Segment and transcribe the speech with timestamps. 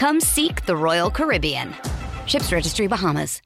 [0.00, 1.74] Come seek the Royal Caribbean.
[2.24, 3.42] Ships Registry Bahamas.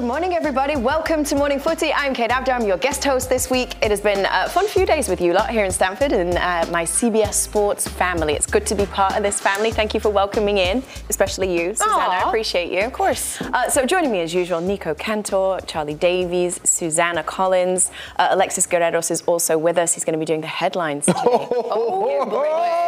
[0.00, 0.76] Good morning, everybody.
[0.76, 1.92] Welcome to Morning Footy.
[1.92, 2.54] I'm Kate Abdo.
[2.58, 3.74] I'm your guest host this week.
[3.84, 6.64] It has been a fun few days with you lot here in Stamford and uh,
[6.72, 8.32] my CBS Sports family.
[8.32, 9.70] It's good to be part of this family.
[9.70, 12.14] Thank you for welcoming in, especially you, Susannah.
[12.14, 12.80] I appreciate you.
[12.86, 13.42] Of course.
[13.42, 17.90] Uh, so, joining me as usual, Nico Cantor, Charlie Davies, Susannah Collins.
[18.16, 19.92] Uh, Alexis Guerreros is also with us.
[19.92, 21.20] He's going to be doing the headlines today.
[21.24, 22.80] oh,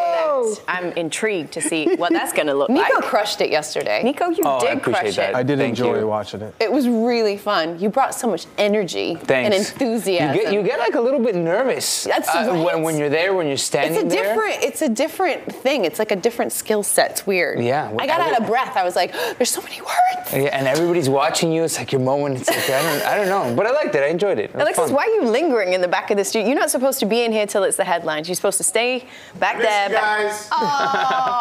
[0.67, 2.95] I'm intrigued to see what that's going to look Nico like.
[2.95, 4.03] Nico crushed it yesterday.
[4.03, 5.31] Nico, you Oh, I did appreciate crush that.
[5.31, 5.37] it.
[5.37, 6.07] I did Thank enjoy you.
[6.07, 6.55] watching it.
[6.59, 7.79] It was really fun.
[7.79, 9.45] You brought so much energy Thanks.
[9.47, 10.37] and enthusiasm.
[10.37, 12.65] You get, you get like a little bit nervous That's uh, right.
[12.65, 14.35] when, when you're there, when you're standing it's a there.
[14.35, 14.63] different.
[14.65, 15.85] It's a different thing.
[15.85, 17.11] It's like a different skill set.
[17.13, 17.61] It's weird.
[17.63, 17.93] Yeah.
[17.99, 18.77] I got out of breath.
[18.77, 21.65] I was like, "There's so many words." Yeah, and everybody's watching you.
[21.65, 22.41] It's like your moment.
[22.41, 24.03] It's like I don't, I don't know, but I liked it.
[24.03, 24.45] I enjoyed it.
[24.51, 24.95] it was Alexis, fun.
[24.95, 26.49] why are you lingering in the back of the studio?
[26.49, 28.29] You're not supposed to be in here till it's the headlines.
[28.29, 29.07] You're supposed to stay
[29.39, 29.91] back there.
[29.91, 30.33] back-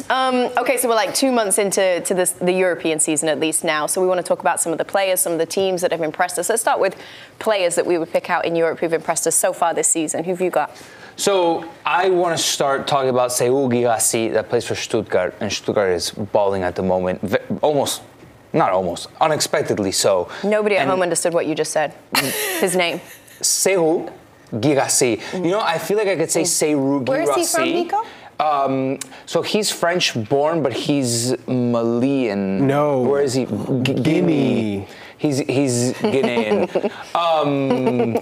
[0.10, 3.64] um, okay, so we're like two months into to this, the European season at least
[3.64, 3.86] now.
[3.86, 5.90] So we want to talk about some of the players, some of the teams that
[5.90, 6.48] have impressed us.
[6.48, 6.96] Let's start with
[7.38, 10.24] players that we would pick out in Europe who've impressed us so far this season.
[10.24, 10.70] Who've you got?
[11.16, 15.92] So I want to start talking about Serhou Guirassy that plays for Stuttgart, and Stuttgart
[15.92, 17.16] is balling at the moment.
[17.60, 18.02] Almost,
[18.52, 20.30] not almost, unexpectedly so.
[20.44, 21.94] Nobody at And home understood what you just said.
[22.60, 23.00] His name.
[23.42, 24.10] Serhou
[24.52, 25.16] Guirassy.
[25.16, 25.44] Mm-hmm.
[25.44, 26.78] You know, I feel like I could say mm-hmm.
[26.78, 27.26] Serhou Guirassy.
[27.26, 28.02] Where is he from, Nico?
[28.40, 32.66] Um, so he's French born, but he's Malian.
[32.66, 33.02] No.
[33.02, 33.44] Where is he?
[33.44, 34.88] G- Guinea.
[35.18, 36.90] He's he's Guinean.
[37.14, 38.16] um,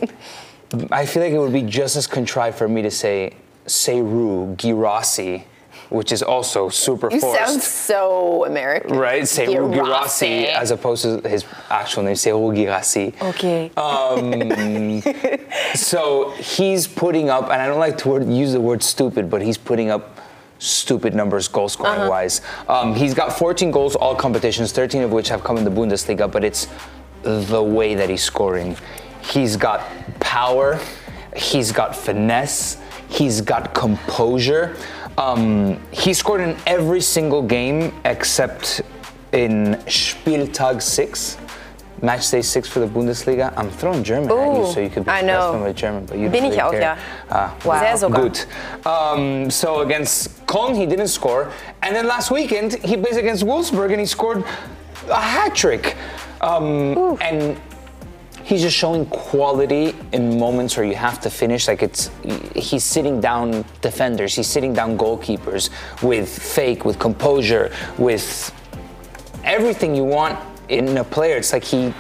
[0.91, 3.35] I feel like it would be just as contrived for me to say
[3.67, 5.45] Serhou Guirassy,
[5.91, 7.39] which is also super You forced.
[7.47, 8.97] sound so American.
[8.97, 13.15] Right, Serhou Guirassy, as opposed to his actual name, Serhou Guirassy.
[13.23, 13.71] Okay.
[13.77, 15.03] Um,
[15.75, 19.41] so he's putting up, and I don't like to word, use the word stupid, but
[19.43, 20.21] he's putting up
[20.59, 22.41] stupid numbers goal scoring wise.
[22.69, 26.31] Um, he's got 14 goals, all competitions, 13 of which have come in the Bundesliga,
[26.31, 26.67] but it's
[27.23, 28.77] the way that he's scoring.
[29.23, 29.83] He's got
[30.21, 30.81] power,
[31.37, 32.79] he's got finesse,
[33.09, 34.77] he's got composure.
[35.19, 38.83] Um, he scored in every single game except
[39.33, 41.37] in Spieltag 6.
[42.01, 43.53] Match day six for the Bundesliga.
[43.57, 45.73] I'm throwing German at you, so you could be I know.
[45.73, 46.81] German, but you Bin don't ich really auch, care.
[46.81, 46.97] ja.
[47.29, 47.81] Ah, Wow.
[47.81, 48.21] Sehr sogar.
[48.23, 48.47] Good.
[48.87, 51.51] Um, so against Köln, he didn't score,
[51.83, 54.45] and then last weekend he plays against Wolfsburg and he scored
[55.11, 55.97] a hat trick.
[56.41, 57.57] Um, and
[58.49, 61.69] he's just showing quality in moments where you have to finish.
[61.69, 62.11] Like it's,
[62.57, 65.69] he's sitting down defenders, he's sitting down goalkeepers
[66.03, 68.51] with fake, with composure, with
[69.45, 70.39] everything you want
[70.71, 71.37] in a player.
[71.37, 71.93] It's like he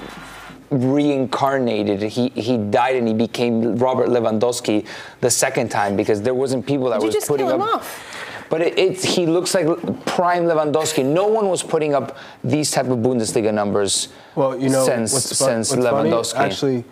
[0.70, 2.02] reincarnated.
[2.02, 4.86] He he died and he became Robert Lewandowski
[5.20, 7.76] the second time because there wasn't people that you was putting him up.
[7.76, 8.07] off?
[8.50, 9.66] But it, it's he looks like
[10.06, 11.04] prime Lewandowski.
[11.04, 14.08] No one was putting up these type of Bundesliga numbers.
[14.34, 16.10] Well, you know, since what's, fu- since what's funny?
[16.10, 16.34] Lewandowski.
[16.36, 16.84] Actually,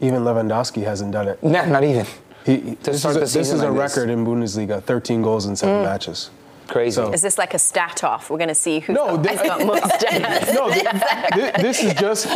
[0.00, 1.42] even Lewandowski hasn't done it.
[1.42, 2.06] Nah, not even.
[2.44, 3.96] He, he- this is a, this season is a like this.
[3.96, 5.58] record in Bundesliga: 13 goals in Mm.
[5.58, 6.30] seven matches.
[6.66, 6.96] Crazy.
[6.96, 8.28] So- Is this like a stat off?
[8.28, 10.54] We're going to see who's No, got, this- got most stats.
[10.54, 12.28] No, th- th- this is just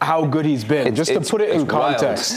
[0.00, 0.86] how good he's been.
[0.86, 1.98] It's- just to put it in it's wild.
[1.98, 2.32] context,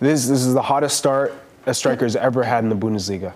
[0.00, 1.32] this this is the hottest start
[1.66, 3.32] a striker's ever had in the Bundesliga.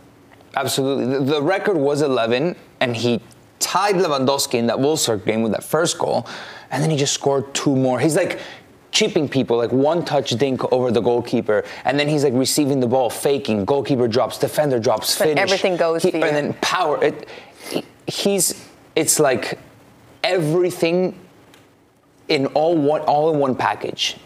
[0.56, 1.06] Absolutely.
[1.18, 3.20] The, the record was 11, and he
[3.58, 6.26] tied Lewandowski in that Wolfsburg game with that first goal,
[6.70, 8.00] and then he just scored two more.
[8.00, 8.40] He's like
[8.90, 12.86] chipping people, like one touch dink over the goalkeeper, and then he's like receiving the
[12.86, 15.42] ball, faking, goalkeeper drops, defender drops, But finish.
[15.42, 16.12] everything goes He-.
[16.14, 17.02] And then power.
[17.04, 17.28] It,
[18.06, 19.58] he's, it's like
[20.24, 21.18] everything
[22.28, 24.16] in all one all in one package.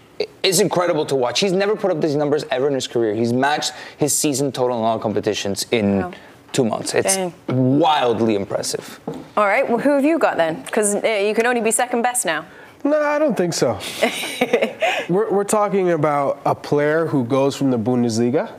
[0.43, 1.41] Is incredible to watch.
[1.41, 3.15] He's never put up these numbers ever in his career.
[3.15, 6.13] He's matched his season total in all competitions in Wow.
[6.53, 6.95] two months.
[6.95, 7.33] It's Dang.
[7.49, 9.01] wildly impressive.
[9.37, 10.63] All right, well, who have you got then?
[10.63, 12.45] Because uh, you can only be second best now.
[12.83, 13.79] No, I don't think so.
[15.09, 18.51] we're, we're talking about a player who goes from the Bundesliga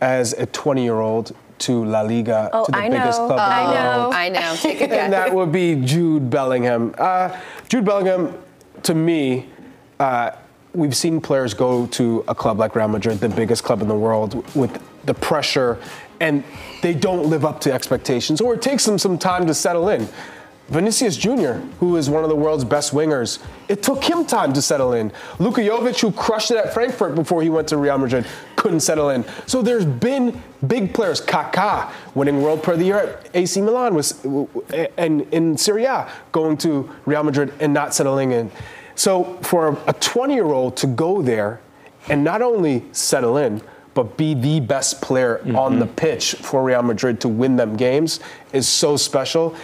[0.00, 3.26] as a 20 year old to La Liga Oh, to the I biggest know.
[3.26, 3.98] club in I the know.
[4.02, 4.14] world.
[4.14, 4.56] I know.
[4.56, 6.94] Take a And that would be Jude Bellingham.
[6.96, 7.36] Uh,
[7.68, 8.34] Jude Bellingham,
[8.84, 9.46] to me,
[9.98, 10.30] uh,
[10.74, 13.94] we've seen players go to a club like Real Madrid, the biggest club in the
[13.94, 15.78] world, with the pressure,
[16.20, 16.44] and
[16.82, 20.08] they don't live up to expectations, or it takes them some time to settle in.
[20.68, 24.62] Vinicius Jr., who is one of the world's best wingers, it took him time to
[24.62, 25.10] settle in.
[25.40, 28.24] Luka Jovic, who crushed it at Frankfurt before he went to Real Madrid,
[28.54, 29.24] couldn't settle in.
[29.46, 31.20] So there's been big players.
[31.20, 34.24] Kaká, winning World Player of the Year at AC Milan, was
[34.96, 38.52] and in Serie A, going to Real Madrid and not settling in.
[38.94, 41.60] So for a 20-year-old to go there
[42.08, 43.62] and not only settle in,
[43.94, 45.94] but be the best player on the mm-hmm.
[45.94, 48.20] pitch for Real Madrid to win them games
[48.52, 49.54] is so special.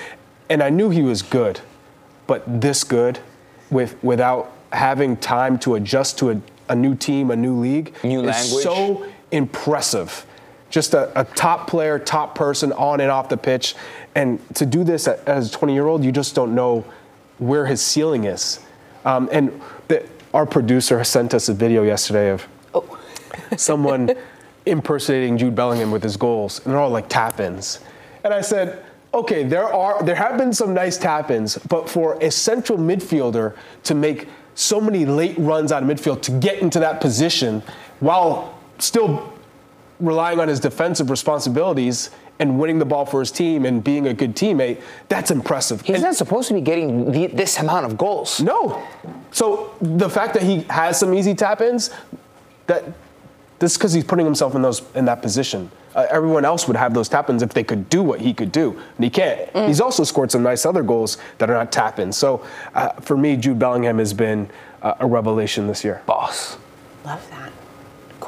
[0.48, 1.60] And I knew he was good,
[2.26, 3.20] but this good
[3.70, 8.20] with without having time to adjust to a, a new team, a new league, New
[8.20, 8.64] is language.
[8.64, 10.26] so impressive.
[10.70, 13.76] Just a, a top player, top person on and off the pitch.
[14.14, 16.84] And to do this as a 20 year old, you just don't know
[17.38, 18.60] where his ceiling is.
[19.06, 20.04] Um, and the,
[20.34, 22.46] our producer sent us a video yesterday of
[23.56, 24.10] someone
[24.66, 27.80] impersonating Jude Bellingham with his goals, and they're all like tap-ins.
[28.24, 32.30] And I said, okay, there are there have been some nice tap-ins, but for a
[32.30, 37.00] central midfielder to make so many late runs out of midfield to get into that
[37.00, 37.62] position
[38.00, 39.32] while still
[40.00, 44.14] relying on his defensive responsibilities and winning the ball for his team and being a
[44.14, 45.80] good teammate, that's impressive.
[45.82, 48.40] He's And- not supposed to be getting the, this amount of goals.
[48.40, 48.82] no.
[49.30, 51.90] So the fact that he has some easy tap-ins,
[52.66, 52.84] that
[53.58, 55.70] this is because he's putting himself in those in that position.
[55.94, 58.72] Uh, everyone else would have those tap-ins if they could do what he could do,
[58.96, 59.48] and he can't.
[59.66, 62.16] He's also scored some nice other goals that are not tap-ins.
[62.18, 62.44] So
[62.74, 64.48] uh, for me, Jude Bellingham has been
[64.82, 66.02] uh, a revelation this year.
[66.06, 66.58] Boss.
[67.04, 67.50] Love that.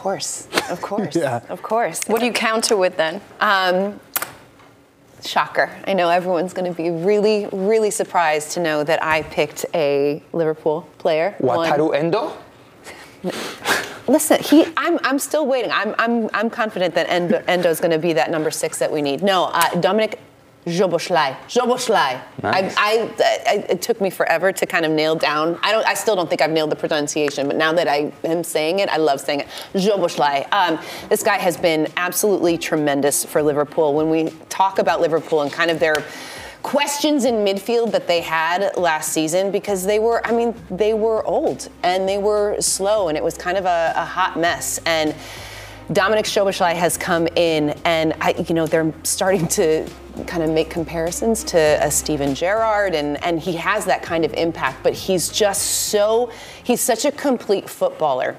[0.09, 0.49] Of course.
[0.71, 1.17] Of course.
[1.25, 1.41] Yeah.
[1.49, 2.05] Of course.
[2.07, 3.21] What do you counter with then?
[3.41, 4.01] Um,
[5.25, 5.71] shocker.
[5.87, 10.23] I know everyone's going to be really, really surprised to know that I picked a
[10.33, 11.35] Liverpool player.
[11.39, 12.33] one- Wataru Endo?
[14.09, 14.65] Listen, he.
[14.77, 14.99] I'm.
[15.03, 15.71] I'm still waiting.
[15.71, 15.95] I'm.
[15.99, 16.31] I'm.
[16.33, 19.23] I'm confident that Endo, Endo's going to be that number six that we need.
[19.23, 20.19] No, uh, Dominic
[20.69, 21.37] Szoboszlai.
[21.49, 22.21] Szoboszlai.
[22.43, 22.75] Nice.
[22.77, 23.11] I, I,
[23.47, 23.55] I.
[23.69, 25.59] It took me forever to kind of nail down.
[25.63, 25.87] I don't.
[25.87, 28.89] I still don't think I've nailed the pronunciation, but now that I am saying it,
[28.89, 29.49] I love saying it.
[29.75, 30.51] Szoboszlai.
[30.53, 30.79] Um,
[31.09, 33.95] this guy has been absolutely tremendous for Liverpool.
[33.95, 36.05] When we talk about Liverpool and kind of their
[36.63, 41.25] questions in midfield that they had last season because they were, I mean, they were
[41.27, 44.79] old and they were slow and it was kind of a, a hot mess.
[44.85, 45.15] And
[45.93, 49.89] Dominic Szoboszlai has come in and I, you know, they're starting to
[50.27, 54.33] kind of make comparisons to a Steven Gerrard and, and he has that kind of
[54.35, 56.31] impact, but he's just so,
[56.63, 58.37] he's such a complete footballer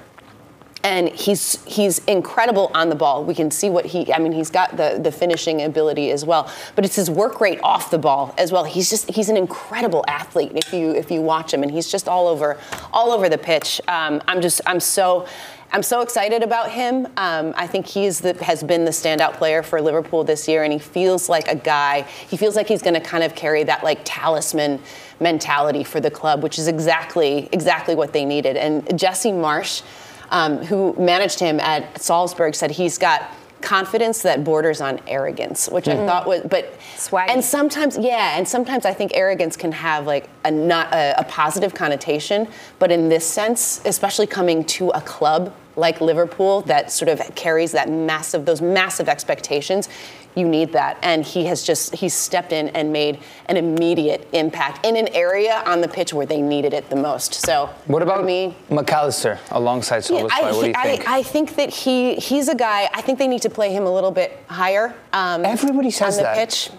[0.82, 3.24] and he's he's incredible on the ball.
[3.24, 6.50] We can see what he I mean he's got the the finishing ability as well,
[6.74, 8.64] but it's his work rate off the ball as well.
[8.64, 12.08] He's just he's an incredible athlete if you if you watch him and he's just
[12.08, 12.58] all over
[12.92, 13.80] all over the pitch.
[13.88, 15.26] Um, I'm just I'm so
[15.72, 17.06] I'm so excited about him.
[17.16, 20.72] Um, I think he's the, has been the standout player for Liverpool this year, and
[20.72, 22.02] he feels like a guy.
[22.02, 24.80] He feels like he's going to kind of carry that like talisman
[25.20, 28.56] mentality for the club, which is exactly exactly what they needed.
[28.56, 29.82] And Jesse Marsh
[30.30, 35.86] um, who managed him at Salzburg, said he's got confidence that borders on arrogance, which
[35.86, 37.28] I thought was, but Swaggy.
[37.28, 41.24] and sometimes, yeah, and sometimes I think arrogance can have like a not a, a
[41.24, 47.08] positive connotation, but in this sense, especially coming to a club like Liverpool that sort
[47.08, 49.88] of carries that massive, those massive expectations,
[50.36, 50.96] you need that.
[51.02, 55.60] And he has just he's stepped in and made an immediate impact in an area
[55.66, 57.34] on the pitch where they needed it the most.
[57.34, 58.54] So What about me?
[58.70, 61.08] Mac Allister alongside Yeah, I, what do you I- think?
[61.08, 62.88] I, think that he he's a guy.
[62.94, 64.94] I think they need to play him a little bit higher.
[65.12, 66.36] Um, Everybody says on the that.
[66.36, 66.70] pitch.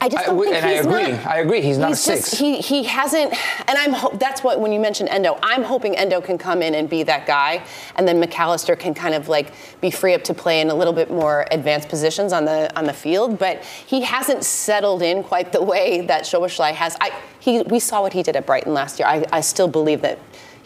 [0.00, 1.12] I just don't think and I agree.
[1.12, 1.26] not.
[1.26, 1.60] I agree.
[1.60, 2.30] He's not a just- six.
[2.32, 3.32] he he hasn't,
[3.68, 3.92] and I'm.
[3.92, 7.02] Ho- that's what when you mentioned Endo, I'm hoping Endo can come in and be
[7.02, 7.64] that guy,
[7.96, 10.74] and then Mac Allister can kind of like be free up to play in a
[10.74, 13.38] little bit more advanced positions on the on the field.
[13.38, 16.96] But he hasn't settled in quite the way that Szoboszlai has.
[17.00, 19.08] I he we saw what he did at Brighton last year.
[19.08, 20.18] I, I still believe that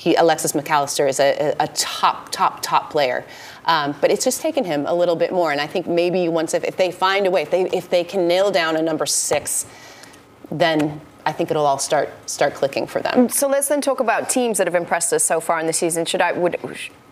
[0.03, 3.25] he Alexis Mac Allister is a, a, top top top player.
[3.67, 6.55] Um, but it's just taken him a little bit more, and I think maybe once
[6.55, 9.07] if, if they find a way, if they if they can nail down a number
[9.07, 9.65] six,
[10.51, 13.29] then I think it'll all start start clicking for them.
[13.29, 16.05] So let's then talk about teams that have impressed us so far in the season.
[16.05, 16.57] Should I would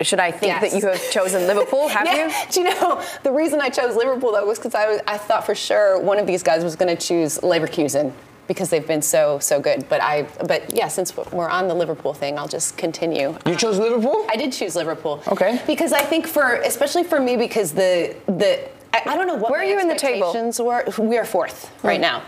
[0.01, 0.61] should I think Yes.
[0.73, 1.87] that you have chosen Liverpool?
[1.97, 2.27] Have yeah.
[2.27, 2.33] you?
[2.51, 5.45] Do you know the reason I chose Liverpool though was because I was I thought
[5.45, 8.11] for sure one of these guys was going to choose Leverkusen
[8.51, 9.87] because they've been so so good.
[9.87, 13.37] But I but yeah, since we're on the Liverpool thing, I'll just continue.
[13.45, 14.25] You chose Liverpool?
[14.29, 15.23] I did choose Liverpool.
[15.25, 15.61] Okay.
[15.65, 18.59] Because I think for especially for me because the the
[18.93, 20.33] I, I don't know what Where are you in the table?
[20.59, 20.83] Were.
[20.99, 22.23] We are fourth right now.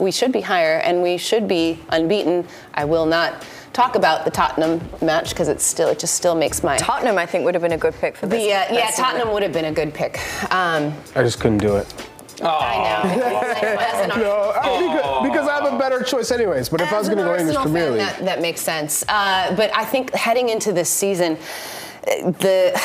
[0.00, 2.44] We should be higher and we should be unbeaten.
[2.74, 6.64] I will not talk about the Tottenham match because it's still it just still makes
[6.64, 8.42] my Tottenham, I think, would have been a good pick for this.
[8.42, 10.18] the uh, yeah Tottenham would have been a good pick.
[10.52, 12.07] Um, I just couldn't do it.
[12.46, 13.78] I know.
[13.78, 16.68] As No, I- because, because I have a better choice, anyways.
[16.68, 19.04] But if I was going to go English Premier League, That, that makes sense.
[19.08, 21.32] Uh, but I think heading into this season,
[22.06, 22.80] uh, the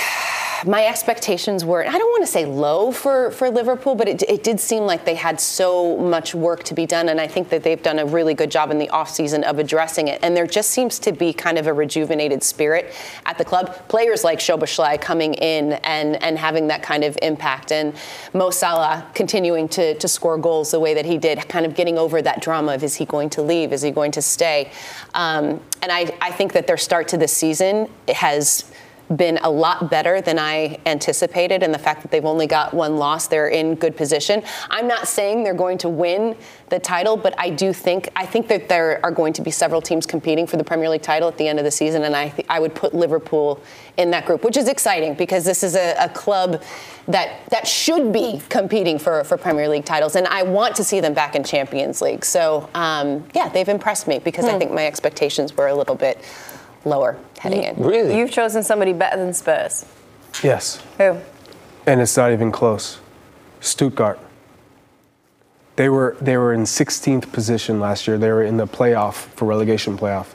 [0.66, 4.44] my expectations were I don't want to say low for, for Liverpool, but it, it
[4.44, 7.64] did seem like they had so much work to be done, and I think that
[7.64, 10.20] they've done a really good job in the offseason of addressing it.
[10.24, 12.94] And there just seems to be kind of a rejuvenated spirit
[13.26, 13.88] at the club.
[13.88, 17.94] Players like Szoboszlai coming in and, and having that kind of impact, and
[18.34, 21.98] Mo Salah continuing to, to score goals the way that he did, kind of getting
[21.98, 24.72] over that drama of is he going to leave, is he going to stay?
[25.14, 28.72] Um, and I, I think that their start to this season has
[29.16, 32.98] been a lot better than I anticipated, and the fact that they've only got one
[32.98, 34.44] loss, they're in good position.
[34.70, 36.36] I'm not saying they're going to win
[36.70, 39.82] the title, but I do think I think that there are going to be several
[39.82, 42.30] teams competing for the Premier League title at the end of the season, and I
[42.30, 43.62] th- I would put Liverpool
[43.98, 46.64] in that group, which is exciting because this is a, a club
[47.08, 51.00] that that should be competing for for Premier League titles, and I want to see
[51.00, 52.26] them back in Champions League.
[52.26, 56.18] So um, yeah, they've impressed me because I think my expectations were a little bit
[56.86, 57.76] lower heading in.
[57.82, 58.18] Really?
[58.18, 59.86] You've chosen somebody better than Spurs.
[60.44, 61.18] yes, Who?
[61.86, 63.00] and it's not even close.
[63.62, 64.20] Stuttgart.
[65.76, 68.18] They were they were in 16th position last year.
[68.18, 70.28] They were in the playoff for relegation playoff.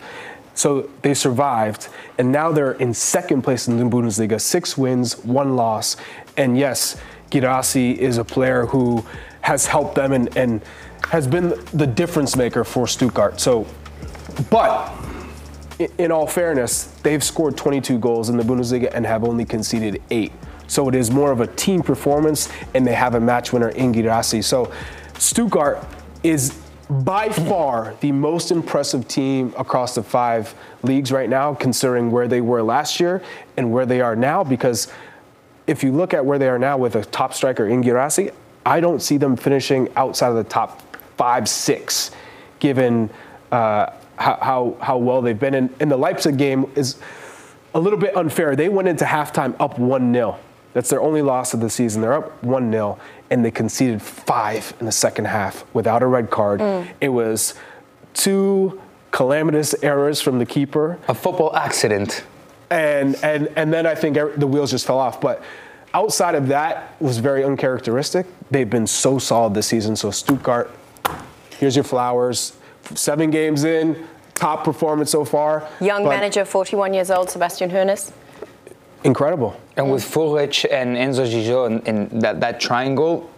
[0.54, 1.88] So they survived,
[2.18, 5.96] and now they're in second place in the Bundesliga, six wins, one loss.
[6.36, 6.96] And yes,
[7.30, 9.04] Guirassy is a player who
[9.42, 10.60] has helped them and, and
[11.10, 13.38] has been the difference maker for Stuttgart.
[13.38, 13.68] So,
[14.50, 15.17] but i-
[15.78, 20.32] in all fairness, they've scored 22 goals in the Bundesliga and have only conceded eight.
[20.66, 23.92] So it is more of a team performance, and they have a match winner in
[23.92, 24.42] Guirassy.
[24.42, 24.72] So
[25.18, 25.84] Stuttgart
[26.22, 32.28] is by far the most impressive team across the five leagues right now, considering where
[32.28, 33.22] they were last year
[33.56, 34.42] and where they are now.
[34.42, 34.92] Because
[35.66, 38.30] if you look at where they are now with a top striker in Guirassy,
[38.64, 40.82] I don't see them finishing outside of the top
[41.16, 42.10] five, six,
[42.58, 43.10] given
[43.52, 45.54] uh, how, how, how well they've been.
[45.54, 46.96] And, and the Leipzig game is
[47.74, 48.56] a little bit unfair.
[48.56, 50.38] They went into halftime up 1 0.
[50.74, 52.02] That's their only loss of the season.
[52.02, 52.98] They're up 1 0,
[53.30, 56.60] and they conceded five in the second half without a red card.
[57.00, 57.54] It was
[58.14, 62.24] two calamitous errors from the keeper A football accident.
[62.70, 65.20] and and and then I think er- the wheels just fell off.
[65.20, 65.42] But
[65.94, 68.26] outside of that, was very uncharacteristic.
[68.50, 69.96] They've been so solid this season.
[69.96, 70.70] So Stuttgart,
[71.58, 72.52] here's your flowers.
[72.94, 75.68] Seven games in, top performance so far.
[75.80, 78.12] Young but manager, 41 years old, Sebastian Hoeneß.
[79.04, 79.58] incredible.
[79.76, 83.30] And with Führich and Enzo Gigio and, and that, that triangle,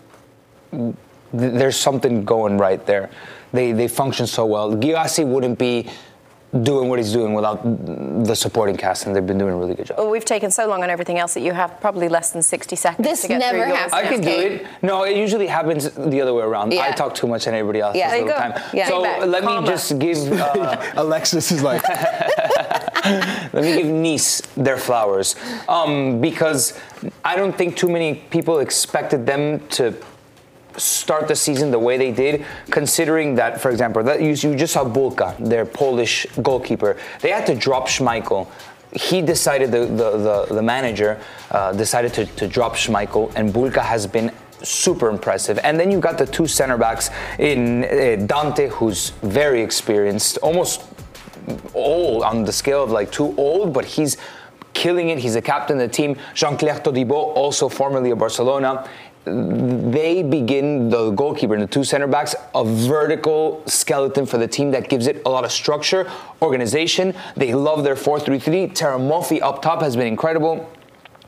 [0.71, 0.95] th-
[1.33, 3.11] there's something going right there.
[3.53, 4.75] They, they function so well.
[4.75, 5.89] Guirassy wouldn't be
[6.63, 7.63] doing what he's doing without
[8.25, 9.99] the supporting cast, and they've been doing a really good job.
[9.99, 12.75] Well, we've taken so long on everything else that you have probably less than 60
[12.75, 13.79] seconds This to get never through yours.
[13.93, 13.93] happens.
[13.95, 14.67] I could do it.
[14.83, 16.75] No, it usually happens the other way around.
[16.75, 18.09] I talk too much and everybody else Yeah.
[18.09, 18.63] has There a little time.
[18.75, 18.89] Yeah.
[18.89, 19.29] So Take back.
[19.29, 19.67] let me Comma.
[19.69, 21.83] just give uh, Alexis is like,
[23.05, 25.37] let me give Nice their flowers
[25.69, 26.79] um, because
[27.25, 29.93] I don't think too many people expected them to
[30.81, 34.73] start the season the way they did, considering that, for example, that you, you just
[34.73, 36.97] saw Bulka, their Polish goalkeeper.
[37.21, 38.47] They had to drop Schmeichel.
[38.93, 41.21] He decided, the, the, the, the manager
[41.51, 44.33] uh, decided to, to drop Schmeichel, and Bulka has been
[44.63, 45.59] super impressive.
[45.63, 50.83] And then you got the two center backs in uh, Dante, who's very experienced, almost
[51.75, 54.17] old on the scale of like too old, but he's
[54.73, 55.19] killing it.
[55.19, 56.17] He's a captain of the team.
[56.35, 58.89] Jean-Clair Todibo, also formerly of Barcelona.
[59.25, 64.71] They begin the goalkeeper and the two center backs a vertical skeleton for the team
[64.71, 66.11] that gives it a lot of structure,
[66.41, 67.15] organization.
[67.37, 68.73] They love their 4-3-3.
[68.73, 70.69] Terem Moffi up top has been incredible.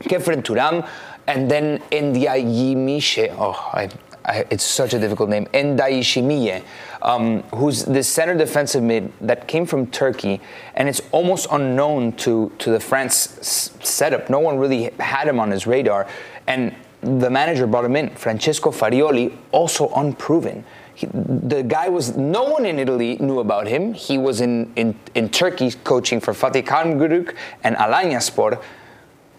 [0.01, 0.87] Khéphren Thuram,
[1.27, 3.89] and then Ndiaye Oh, I,
[4.25, 5.45] I, it's such a difficult name.
[5.53, 6.63] Ndayishimiye,
[7.03, 10.41] um, who's the center defensive mid that came from Turkey,
[10.73, 14.29] and it's almost unknown to, to the France s- setup.
[14.29, 16.07] No one really had him on his radar,
[16.47, 20.63] and the manager brought him in, Francesco Farioli, also unproven.
[20.95, 23.93] He, the guy was no one in Italy knew about him.
[23.93, 28.61] He was in in, in Turkey coaching for Fatih Karagümrük and Alanyaspor,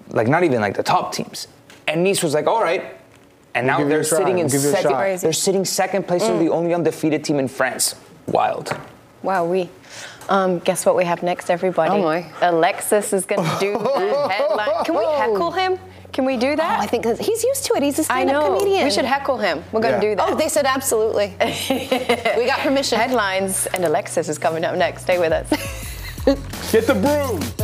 [0.09, 1.49] like not even like the top teams.
[1.87, 2.97] And Nice was like, all right.
[3.55, 4.91] And now give you they're sitting in We'll give you a second.
[4.91, 5.21] shot.
[5.21, 6.23] They're sitting second place.
[6.23, 7.95] They're the only undefeated team in France.
[8.27, 8.77] Wild.
[9.23, 9.71] Wow, we.
[10.29, 11.93] Um, guess what we have next, everybody?
[11.93, 12.27] Oh, my.
[12.41, 14.85] Alexis is going to do the headline.
[14.85, 15.79] Can we heckle him?
[16.15, 16.79] Can we do oh, that?
[16.79, 17.83] Oh, I think 'cause he's used to it.
[17.83, 18.57] He's a stand-up know.
[18.59, 18.85] comedian.
[18.85, 19.65] We should heckle him.
[19.73, 20.11] We're going to Yeah.
[20.13, 20.29] do that.
[20.31, 21.35] Oh, they said absolutely.
[22.39, 23.01] we got permission.
[23.01, 25.03] Headlines and Alexis is coming up next.
[25.03, 25.51] Stay with us.
[26.71, 27.64] Get the broom.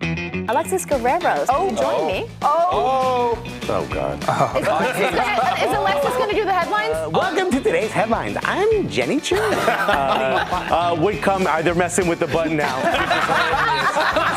[0.00, 1.44] Alexis Guerrero.
[1.48, 2.30] Oh, join me.
[2.42, 3.36] Oh
[3.70, 4.18] Oh, God.
[5.58, 7.12] Is Alexis going to do the headlines?
[7.12, 8.38] Welcome to today's headlines.
[8.44, 9.36] I'm Jenny Chu.
[9.40, 11.46] uh, uh, would come.
[11.46, 12.78] Uh, they're messing with the button now.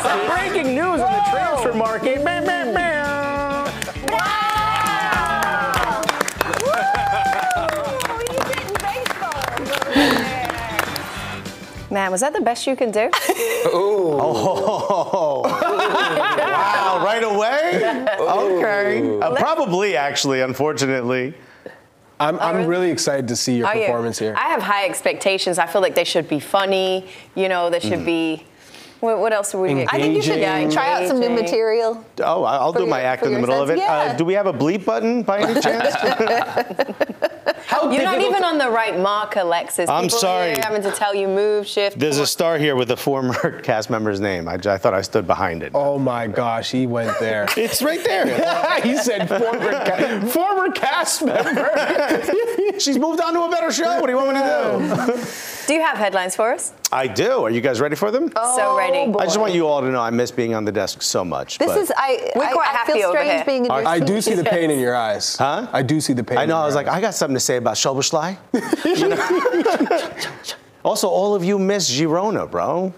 [0.02, 2.24] Some breaking news on the transfer market.
[11.92, 13.10] Man, was that the best you can do?
[13.74, 15.42] Oh.
[15.44, 17.76] wow, right away?
[18.18, 19.20] Okay.
[19.20, 21.34] Uh, probably, actually, unfortunately.
[22.18, 23.82] I'm, I'm really excited to see your Are you?
[23.86, 24.34] performance here.
[24.36, 25.58] I have high expectations.
[25.58, 27.08] I feel like they should be funny.
[27.36, 28.44] You know, they should be.
[29.00, 29.74] What, what else would we?
[29.74, 29.86] Do?
[29.88, 30.70] I think you should Engaging.
[30.70, 32.04] try out some new material.
[32.20, 33.78] Oh, I- I'll For do my your- act in the your middle of it.
[33.78, 35.94] sense, Uh, do we have a bleep button by any chance?
[37.90, 39.88] You're not even on the right mark, Alexis.
[39.88, 40.52] I'm People sorry.
[40.54, 41.98] Here having to tell you move, shift.
[41.98, 44.48] There's a star here with a former cast member's name.
[44.48, 45.72] I, I thought I stood behind it.
[45.74, 47.46] oh my gosh, he went there.
[47.56, 48.80] It's right there.
[48.82, 51.70] he said former, ca- former cast member.
[52.78, 54.00] She's moved on to a better show.
[54.00, 55.22] What do you want me to do?
[55.66, 56.72] Do you have headlines for us?
[56.90, 57.44] I do.
[57.44, 58.30] Are you guys ready for them?
[58.36, 59.12] Oh, so ready.
[59.18, 61.58] I just want you all to know I miss being on the desk so much.
[61.58, 62.30] This but- is I.
[62.34, 63.44] We're I, quite I happy feel over strange here.
[63.44, 65.36] being in your I do see the pain in your eyes.
[65.36, 65.68] Huh?
[65.72, 66.38] I do see the pain.
[66.38, 66.56] I know.
[66.56, 66.98] in I was your like, eyes.
[66.98, 68.36] I got something to say about Schoberschlei.
[69.02, 70.10] You know?
[70.84, 72.92] also, all of you miss Girona, bro.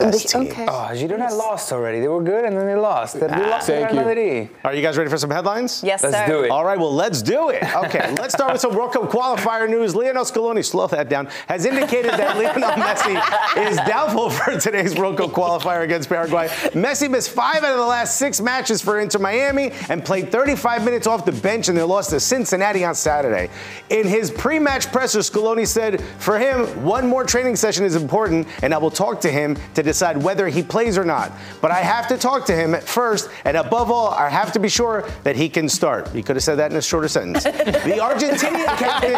[0.00, 0.42] Best team.
[0.42, 0.66] Okay.
[0.66, 2.00] Oh, Girona lost already.
[2.00, 3.20] They were good and then they lost.
[3.20, 3.38] They ah.
[3.38, 4.00] lost to Thank you.
[4.00, 4.50] Madrid.
[4.64, 5.82] Are you guys ready for some headlines?
[5.84, 6.26] Yes, Let's sir.
[6.26, 6.50] do it.
[6.50, 7.62] All right, well, let's do it.
[7.80, 9.94] Okay, let's start with some World Cup qualifier news.
[9.94, 15.16] Lionel Scaloni, slow that down, has indicated that Lionel Messi is doubtful for today's World
[15.16, 16.48] Cup qualifier against Paraguay.
[16.74, 20.84] Messi missed five out of the last six matches for Inter Miami and played 35
[20.84, 23.48] minutes off the bench in their loss to Cincinnati on Saturday.
[23.88, 28.74] In his pre-match presser, Scaloni said, for him, one more training session is important, and
[28.74, 31.32] I will talk to him to decide whether he plays or not.
[31.60, 34.68] But I have to talk to him first, and above all, I have to be
[34.68, 36.08] sure that he can start.
[36.10, 37.42] He could have said that in a shorter sentence.
[37.42, 37.50] the
[38.10, 39.14] Argentinian captain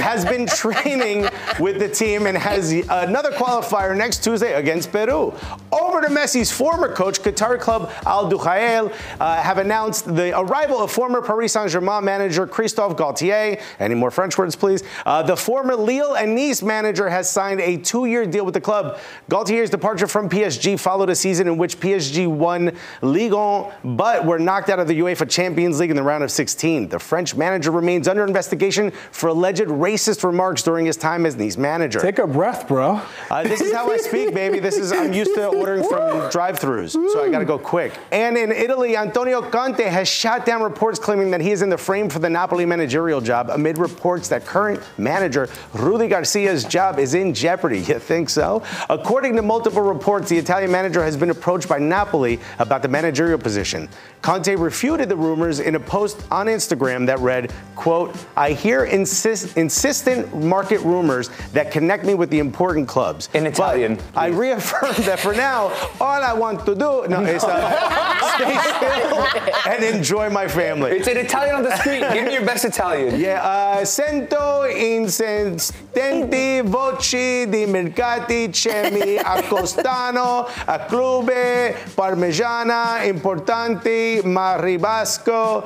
[0.00, 1.28] has been training
[1.60, 5.34] with the team and has another qualifier next Tuesday against Peru.
[5.70, 10.90] Over to Messi's former coach, Qatar club Al Duhail, uh, have announced the arrival of
[10.90, 13.60] former Paris Saint-Germain manager Christophe Galtier.
[13.78, 14.82] Any more French words, please?
[15.04, 18.98] Uh, the former Lille and Nice manager has signed a two-year deal with the club.
[19.28, 24.38] Galtier's departure from PSG followed a season in which PSG won Ligue 1, but were
[24.38, 26.88] knocked out of the UEFA Champions League in the round of 16.
[26.88, 31.56] The French manager remains under investigation for alleged racist remarks during his time as Nice
[31.56, 32.00] manager.
[32.00, 33.00] Take a breath, bro.
[33.30, 34.60] Uh, this is how I speak, baby.
[34.60, 37.92] This is I'm used to ordering from drive-throughs, so I got to go quick.
[38.12, 41.78] And in Italy, Antonio Conte has shot down reports claiming that he is in the
[41.78, 47.14] frame for the Napoli managerial job amid reports that current manager Rudi Garcia's job is
[47.14, 47.80] in jeopardy.
[47.80, 48.62] You think so?
[48.88, 53.38] According to multiple reports, the Italian manager has been approached by Napoli about the managerial
[53.38, 53.88] position.
[54.22, 59.56] Conte refuted the rumors in a post on Instagram that read, quote, I hear insist-
[59.56, 63.28] insistent market rumors that connect me with the important clubs.
[63.34, 68.34] In Italian, I reaffirm that for now, all I want to do no, is uh,
[68.36, 69.26] stay still
[69.72, 70.92] and enjoy my family.
[70.92, 72.00] It's in Italian on the screen.
[72.12, 73.20] Give me your best Italian.
[73.20, 79.18] Yeah, uh, sento insistenti voci di mercati cemi
[79.54, 85.64] accostano a clube parmigiana importanti Maribasco,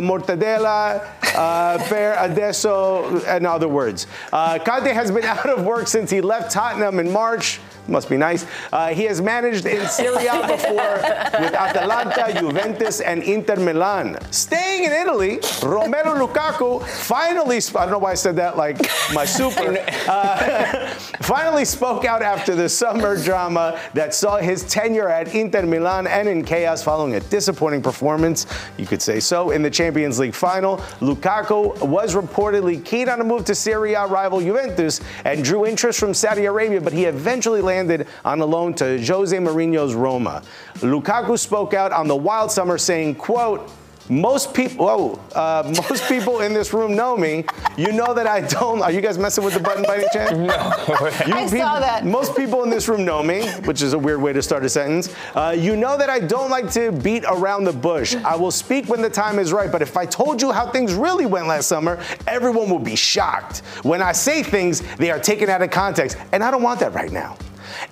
[0.00, 4.06] mortadella uh, per adesso in other words.
[4.32, 8.16] Uh, Conte has been out of work since he left Tottenham in March must be
[8.16, 8.46] nice.
[8.72, 10.96] Uh, he has managed in Serie A before
[11.40, 14.18] with Atalanta, Juventus, and Inter Milan.
[14.32, 18.78] Staying in Italy, Romelu Lukaku finally, sp- I don't know why I said that like
[19.14, 19.76] my super,
[20.08, 20.88] uh,
[21.22, 26.28] finally spoke out after the summer drama that saw his tenure at Inter Milan and
[26.28, 28.46] in chaos following a disappointing performance,
[28.76, 30.78] you could say so, in the Champions League final.
[31.00, 36.00] Lukaku was reportedly keen on a move to Serie A rival Juventus and drew interest
[36.00, 37.75] from Saudi Arabia, but he eventually landed
[38.24, 40.42] on a loan to Jose Mourinho's Roma.
[40.76, 43.70] Lukaku spoke out on the wild summer saying, quote,
[44.08, 47.44] most people, whoa, uh, most people in this room know me.
[47.76, 48.80] You know that I don't.
[48.82, 50.32] Are you guys messing with the button by any chance?
[50.46, 51.34] No.
[51.34, 52.04] I saw that.
[52.04, 54.68] Most people in this room know me, which is a weird way to start a
[54.68, 55.14] sentence.
[55.34, 58.14] Uh, you know that I don't like to beat around the bush.
[58.16, 59.70] I will speak when the time is right.
[59.72, 63.58] But if I told you how things really went last summer, everyone would be shocked.
[63.82, 66.94] When I say things, they are taken out of context, and I don't want that
[66.94, 67.36] right now.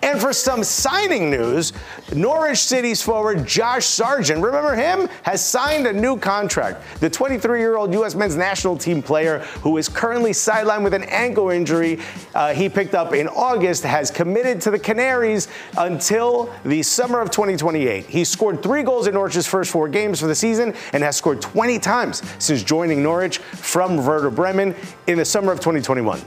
[0.03, 1.73] And for some signing news,
[2.15, 6.83] Norwich City's forward Josh Sargent, remember him, has signed a new contract.
[7.01, 8.15] The 23 year old U.S.
[8.15, 12.01] men's national team player, who is currently sidelined with an ankle injury
[12.35, 17.31] uh, he picked up in August, has committed to the Canaries until the summer of
[17.31, 18.07] 2028.
[18.07, 21.41] He scored three goals in Norwich's first four games for the season and has scored
[21.41, 24.75] 20 times since joining Norwich from Werder Bremen
[25.07, 26.21] in the summer of 2021.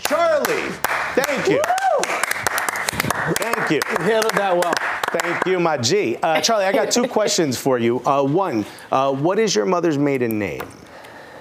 [0.00, 0.70] Charlie,
[1.14, 1.62] thank you.
[3.70, 4.04] Thank you.
[4.04, 4.74] Handled that well.
[5.12, 6.16] Thank you, my G.
[6.16, 8.04] Uh, Charlie, I got two questions for you.
[8.04, 10.66] Uh, one, uh, what is your mother's maiden name?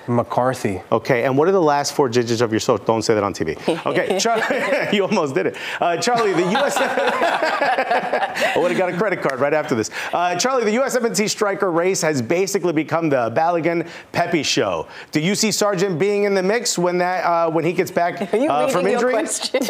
[0.10, 0.82] McCarthy.
[0.91, 2.84] Okay, and what are the last four digits of your social?
[2.86, 3.56] Don't say that on TV.
[3.86, 4.43] Okay, Charlie,
[4.95, 5.58] you almost did it.
[5.80, 6.76] Uh, Charlie, the U.S.
[6.80, 9.89] I would have got a credit card right after this.
[10.13, 14.88] Uh, Charlie, the USMNT striker race has basically become the Balogun Pepi show.
[15.12, 18.34] Do you see Sargent being in the mix when that uh, when he gets back
[18.34, 19.12] Are you uh, from injury?
[19.13, 19.62] question?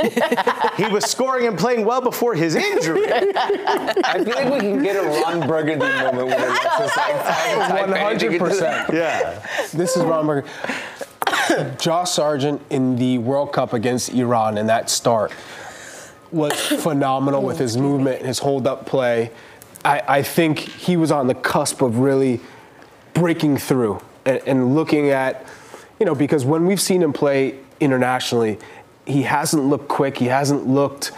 [0.78, 3.06] he was scoring and playing well before his injury.
[3.12, 7.16] I feel like we can get a Ron Burgundy moment where it lets us like
[7.70, 8.94] type anything into the- 100%.
[8.94, 9.46] yeah.
[9.74, 11.78] This is Ron Burger.
[11.80, 15.32] Josh Sargent in the World Cup against Iran in that start
[16.32, 19.32] was phenomenal with his movement, his hold up play.
[19.84, 22.40] I, I think he was on the cusp of really
[23.14, 25.46] breaking through and, and looking at,
[26.00, 28.60] you know, because when we've seen him play internationally,
[29.06, 30.18] he hasn't looked quick.
[30.18, 31.12] He hasn't looked,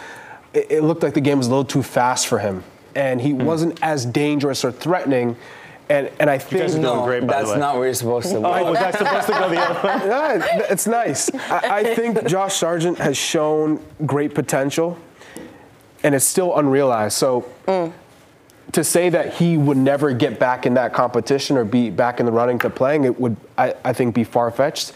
[0.54, 2.64] it, it looked like the game was a little too fast for him.
[2.94, 3.44] And he hmm.
[3.44, 5.36] wasn't as dangerous or threatening.
[5.88, 7.58] And, and I think guys are doing great, by the That's way.
[7.58, 8.52] not where you're supposed to look.
[8.56, 10.06] Oh, was I supposed to go the other way?
[10.08, 11.32] yeah, it's nice.
[11.34, 14.98] I, I think Josh Sargent has shown great potential,
[16.02, 17.16] and it's still unrealized.
[17.16, 17.92] So mm.
[18.72, 22.26] to say that he would never get back in that competition or be back in
[22.26, 24.92] the running to playing, it would I, I think be far fetched.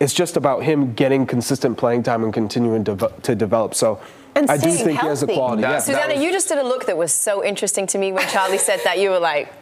[0.00, 3.74] It's just about him getting consistent playing time and continuing to, to develop.
[3.74, 4.00] So
[4.34, 5.34] And I do staying think he has the healthy.
[5.38, 5.62] quality.
[5.62, 5.78] That- yeah.
[5.80, 8.58] Susannah, was- you just did a look that was so interesting to me when Charlie
[8.58, 8.98] said that.
[8.98, 9.52] You were like,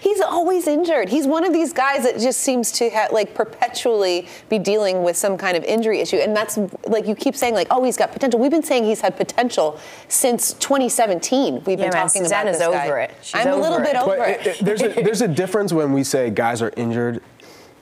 [0.00, 1.08] He's always injured.
[1.08, 5.16] He's one of these guys that just seems to ha- like perpetually be dealing with
[5.16, 8.12] some kind of injury issue, and that's like you keep saying like, oh, he's got
[8.12, 8.40] potential.
[8.40, 9.78] We've been saying he's had potential
[10.08, 11.54] since 2017.
[11.54, 12.86] We've been Yeah, man, talking Susannah's about this guy.
[12.86, 13.14] over it.
[13.22, 14.46] She's I'm a little over bit over But it.
[14.46, 17.22] it- it- there's, a, there's a difference when we say guys are injured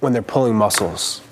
[0.01, 1.23] when they're pulling muscles.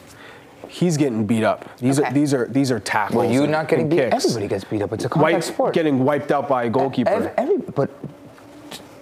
[0.79, 1.65] He's getting beat up.
[1.79, 2.09] These Okay.
[2.09, 3.17] are these are these are tackles.
[3.25, 3.97] Well, you're not getting beat.
[4.11, 4.25] kicks.
[4.25, 4.93] Everybody gets beat up.
[4.93, 5.75] It's a contact Wipe- sport.
[5.75, 7.11] Getting wiped out by a goalkeeper.
[7.11, 7.91] Every, every, but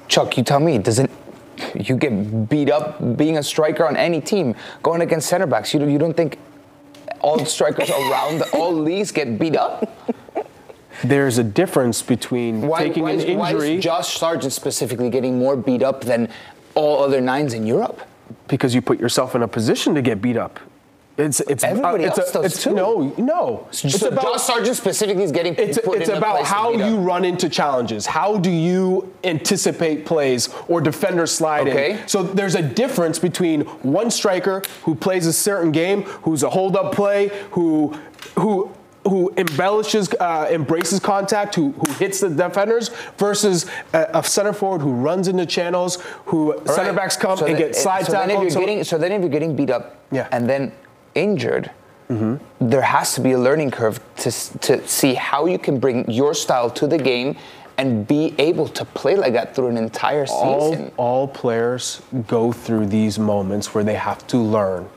[0.09, 1.11] Chuck, you tell me, doesn't
[1.75, 5.75] you get beat up being a striker on any team going against center backs?
[5.75, 6.39] You don't, you don't think
[7.21, 9.87] all strikers around the, all leagues get beat up?
[11.05, 15.39] There's a difference between Why, taking why an is, why is Josh Sargent specifically getting
[15.39, 16.29] more beat up than
[16.75, 18.01] all other nines in Europe?
[18.49, 20.59] because you put yourself in a position to get beat up.
[21.19, 22.75] It's it's Everybody it's else does it's, too.
[22.75, 23.67] No, no.
[23.71, 26.75] It's so about Josh Sargent specifically is getting it's, put it's in a about how
[26.75, 26.79] up.
[26.79, 28.05] you run into challenges.
[28.05, 31.73] How do you anticipate plays or defender sliding?
[31.73, 32.03] Okay.
[32.07, 36.95] So there's a difference between one striker who plays a certain game, who's a hold-up
[36.95, 37.97] play, who
[38.39, 38.71] who
[39.05, 44.81] who embellishes, uh, embraces contact, who, who hits the defenders, versus a, a center forward
[44.81, 46.97] who runs into channels, who All center right.
[46.97, 48.43] backs come So and then- get slide so tackled.
[48.43, 50.27] you're So- getting, so then if you're getting beat up Yeah.
[50.33, 50.73] and then
[51.17, 51.71] injured,
[52.61, 56.35] there has to be a learning curve to, to see how you can bring your
[56.35, 57.37] style to the game
[57.79, 60.93] and be able to play like that through an entire all, season.
[60.97, 64.89] all players go through these moments where they have to learn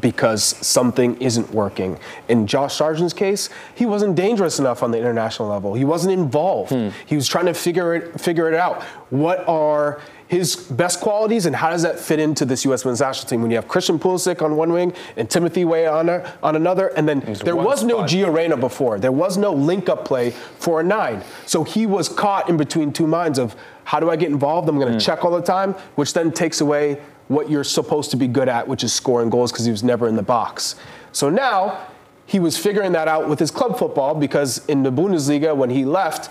[0.00, 1.98] because something isn't working.
[2.28, 5.74] In Josh Sargent's case, he wasn't dangerous enough on the international level.
[5.74, 6.72] He wasn't involved.
[6.72, 6.88] Hmm.
[7.06, 8.82] He was trying to figure it figure it out.
[9.10, 12.84] What are his best qualities and how does that fit into this U.S.
[12.84, 16.08] men's national team when you have Christian Pulisic on one wing and Timothy Weah on,
[16.08, 18.10] a, on another, and then there one was no spot.
[18.10, 18.98] Gio Reyna before.
[18.98, 21.22] There was no link-up play for a nine.
[21.46, 23.54] So he was caught in between two minds of
[23.84, 24.68] how do I get involved?
[24.68, 24.98] I'm going to hmm.
[24.98, 28.68] check all the time, which then takes away what you're supposed to be good at,
[28.68, 30.76] which is scoring goals because he was never in the box.
[31.12, 31.86] So now
[32.26, 35.84] he was figuring that out with his club football because in the Bundesliga, when he
[35.84, 36.30] left,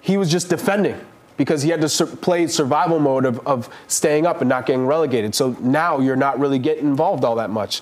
[0.00, 0.98] he was just defending
[1.36, 4.86] because he had to sur- play survival mode of, of staying up and not getting
[4.86, 5.34] relegated.
[5.34, 7.80] So now you're not really getting involved all that much.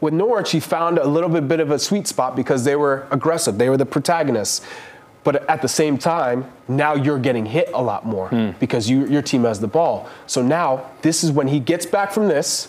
[0.00, 3.06] With Norwich, he found a little bit, bit of a sweet spot because they were
[3.10, 3.58] aggressive.
[3.58, 4.60] They were the protagonists.
[5.24, 9.22] But at the same time, now you're getting hit a lot more because you, your
[9.22, 10.08] team has the ball.
[10.26, 12.68] So now this is when he gets back from this,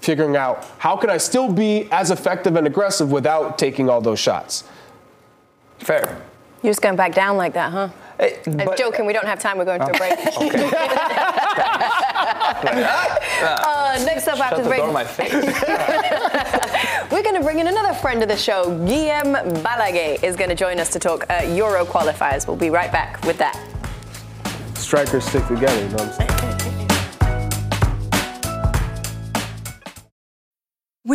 [0.00, 4.18] figuring out how can I still be as effective and aggressive without taking all those
[4.18, 4.64] shots.
[5.78, 6.20] Fair.
[6.62, 7.88] You're just going back down like that, huh?
[8.18, 9.04] Eh, I'm joking.
[9.06, 9.58] We don't have time.
[9.58, 10.12] We're going to a break.
[13.46, 14.80] uh, next up after Shut the the break,
[17.10, 18.64] we're going to bring in another friend of the show.
[18.86, 22.46] Guillem Balague is going to join us to talk uh, Euro qualifiers.
[22.46, 23.60] We'll be right back with that.
[24.74, 26.35] Strikers stick together, you know what I'm saying?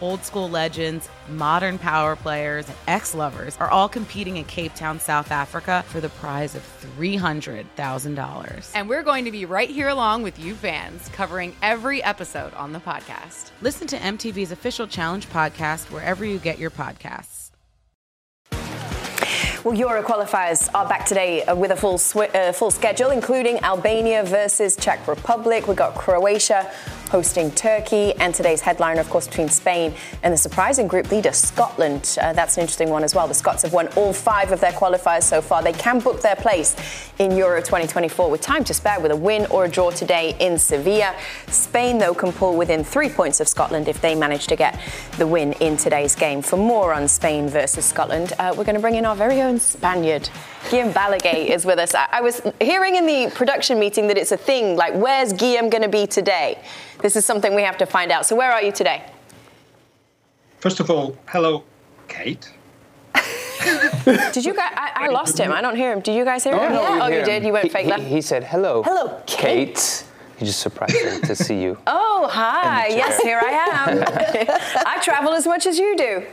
[0.00, 4.98] Old school legends, modern power players, and ex lovers are all competing in Cape Town,
[4.98, 6.62] South Africa for the prize of
[6.98, 8.70] $300,000.
[8.74, 12.72] And we're going to be right here along with you fans, covering every episode on
[12.72, 13.50] the podcast.
[13.60, 17.50] Listen to MTV's official Challenge podcast wherever you get your podcasts.
[19.64, 24.24] Well, Euro qualifiers are back today with a full swi- uh, full schedule, including Albania
[24.24, 25.68] versus Czech Republic.
[25.68, 26.72] We've got Croatia
[27.10, 29.92] hosting Turkey, and today's headliner, of course, between Spain
[30.22, 32.16] and the surprising group leader Scotland.
[32.20, 33.26] Uh, that's an interesting one as well.
[33.26, 35.60] The Scots have won all five of their qualifiers so far.
[35.60, 36.76] They can book their place
[37.18, 40.56] in Euro 2024 with time to spare, with a win or a draw today in
[40.56, 41.16] Sevilla.
[41.48, 44.80] Spain, though, can pull within three points of Scotland if they manage to get
[45.18, 46.42] the win in today's game.
[46.42, 49.58] For more on Spain versus Scotland, uh, we're going to bring in our very own
[49.58, 50.30] Spaniard.
[50.68, 51.94] Guillem Balague is with us.
[51.94, 55.70] I, I was hearing in the production meeting that it's a thing, like, where's Guillem
[55.70, 56.58] going to be today?
[57.00, 58.26] This is something we have to find out.
[58.26, 59.02] So, where are you today?
[60.58, 61.64] First of all, hello,
[62.08, 62.52] Kate.
[64.04, 64.72] Did you guys?
[64.76, 65.52] I, I lost him.
[65.52, 66.00] I don't hear him.
[66.00, 66.72] Did you guys hear him?
[66.72, 67.44] no, we oh, you did.
[67.44, 68.02] You went He- fake he, left.
[68.02, 68.82] he said, hello.
[68.82, 69.74] Hello, Kate.
[69.74, 70.04] Kate.
[70.38, 71.78] He just surprised her to see you.
[71.86, 72.88] Oh, hi.
[72.88, 74.04] Yes, here I am.
[74.86, 76.26] I travel as much as you do.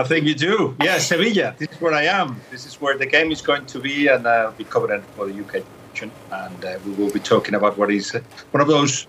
[0.00, 0.74] I think you do.
[0.82, 1.54] Yeah, Sevilla.
[1.58, 2.40] This is where I am.
[2.50, 5.38] This is where the game is going to be, and I'll be covering for the
[5.38, 5.56] UK
[5.90, 6.10] edition.
[6.30, 8.12] And uh, we will be talking about what is
[8.52, 9.06] one of those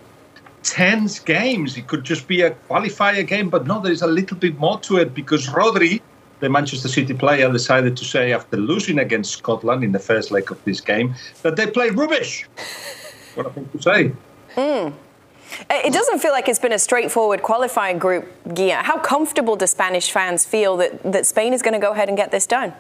[0.64, 1.78] tense games.
[1.78, 4.80] It could just be a qualifier game, but no, there is a little bit more
[4.82, 6.02] to it because Rodri,
[6.42, 10.52] the Manchester City player, decided to say after losing against Scotland in the first leg
[10.52, 12.46] of this game that they played rubbish.
[13.36, 14.12] what I think to say.
[14.56, 14.94] Mm.
[15.70, 18.76] It doesn't feel like it's been a straightforward qualifying group, Gia.
[18.84, 22.18] How comfortable do Spanish fans feel that, that Spain is going to go ahead and
[22.18, 22.74] get this done?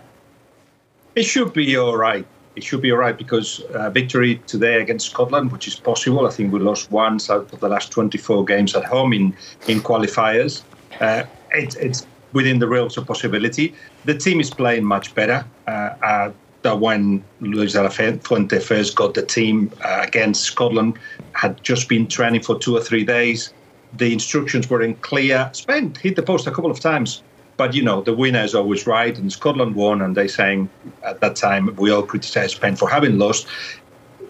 [1.15, 2.25] It should be all right.
[2.55, 6.27] It should be all right because uh, victory today against Scotland, which is possible.
[6.27, 9.35] I think we lost once out of the last 24 games at home in
[9.67, 10.61] in qualifiers.
[10.99, 13.73] Uh, it, it's within the realms of possibility.
[14.05, 15.45] The team is playing much better.
[15.67, 16.31] Uh, uh,
[16.63, 20.97] that when Luis de la Fuente first got the team uh, against Scotland,
[21.33, 23.53] had just been training for two or three days.
[23.97, 25.49] The instructions were in clear.
[25.53, 27.21] Spain hit the post a couple of times,
[27.57, 30.01] but you know the winner is always right, and Scotland won.
[30.01, 30.69] And they saying
[31.03, 33.47] at that time we all criticised Spain for having lost.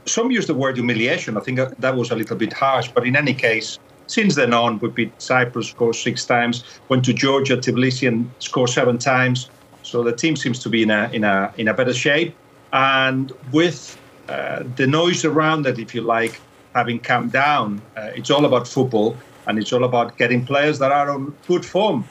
[0.05, 1.37] Some use the word humiliation.
[1.37, 4.79] I think that was a little bit harsh, but in any case, since then on,
[4.79, 6.63] we beat Cyprus, scored six times.
[6.89, 9.49] Went to Georgia, Tbilisi, and scored seven times.
[9.83, 12.35] So the team seems to be in a in a in a better shape.
[12.71, 16.39] And with uh, the noise around it, if you like,
[16.73, 19.15] having calmed down, uh, it's all about football
[19.45, 22.05] and it's all about getting players that are on good form.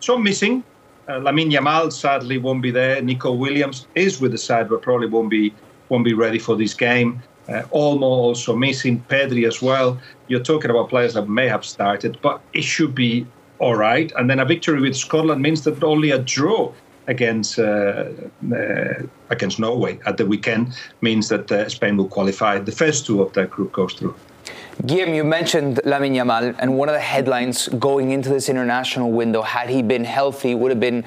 [0.00, 0.62] Some missing.
[1.08, 3.00] Uh, Lamine Yamal sadly won't be there.
[3.02, 5.52] Nico Williams is with the side, but probably won't be
[5.88, 7.22] won't be ready for this game.
[7.48, 9.98] Uh, Olmo also missing, Pedri as well.
[10.26, 13.24] You're talking about players that may have started, but it should be
[13.60, 14.10] all right.
[14.16, 16.72] And then a victory with Scotland means that only a draw
[17.08, 18.04] against uh,
[18.52, 22.58] uh, against Norway at the weekend means that uh, Spain will qualify.
[22.58, 24.14] The first two of that group goes through.
[24.82, 29.42] Guillem, you mentioned Lamine Yamal, and one of the headlines going into this international window,
[29.42, 31.02] had he been healthy, would have been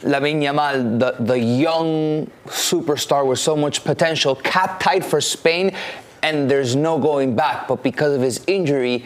[0.00, 5.76] Lamine Yamal, the, the young superstar with so much potential, cap tight for Spain,
[6.22, 7.68] and there's no going back.
[7.68, 9.04] But because of his injury,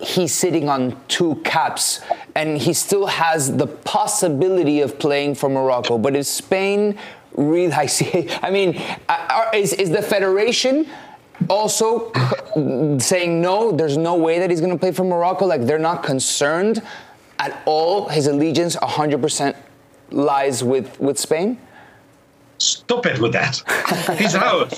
[0.00, 2.00] he's sitting on two caps,
[2.34, 5.98] and he still has the possibility of playing for Morocco.
[5.98, 6.98] But is Spain
[7.36, 7.72] really?
[7.84, 8.28] I see.
[8.42, 10.86] I mean, uh, is, is the federation?
[11.48, 12.12] also
[12.98, 15.46] saying no, there's no way that he's going to play for Morocco.
[15.46, 16.82] Like they're not concerned
[17.38, 18.08] at all.
[18.08, 19.56] His allegiance 100%
[20.10, 21.58] lies with, with Spain.
[22.58, 23.62] Stop it with that.
[24.18, 24.74] He's ours.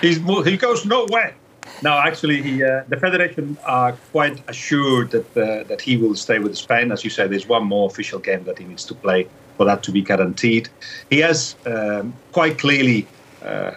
[0.00, 1.34] He's, he goes nowhere.
[1.82, 6.38] No, actually, he, uh, the federation are quite assured that uh, that he will stay
[6.38, 6.90] with Spain.
[6.90, 9.82] As you said, there's one more official game that he needs to play for that
[9.84, 10.68] to be guaranteed.
[11.10, 13.06] He has um, quite clearly
[13.42, 13.72] uh,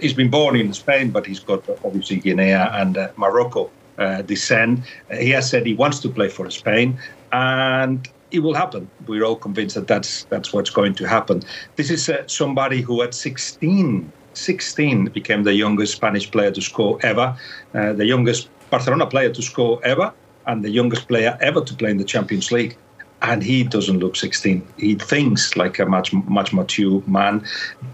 [0.00, 4.80] he's been born in Spain, but he's got obviously Guinea and uh, Morocco uh, descent.
[5.20, 6.98] he has said he wants to play for Spain,
[7.32, 8.88] and it will happen.
[9.06, 11.42] We're all convinced that that's that's what's going to happen.
[11.76, 16.98] This is uh, somebody who at 16, 16 became the youngest Spanish player to score
[17.02, 17.36] ever,
[17.74, 20.12] uh, the youngest Barcelona player to score ever,
[20.46, 22.76] and the youngest player ever to play in the Champions League
[23.22, 24.66] and he doesn't look 16.
[24.76, 27.44] He thinks like a much much mature man,